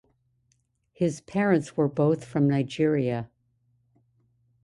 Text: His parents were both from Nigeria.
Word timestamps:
His 0.93 1.21
parents 1.21 1.77
were 1.77 1.87
both 1.87 2.25
from 2.25 2.47
Nigeria. 2.49 3.29